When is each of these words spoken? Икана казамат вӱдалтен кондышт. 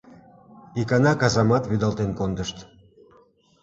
Икана 0.81 1.13
казамат 1.21 1.63
вӱдалтен 1.69 2.11
кондышт. 2.19 2.57